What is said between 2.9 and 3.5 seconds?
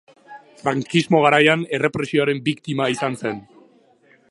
izan zen.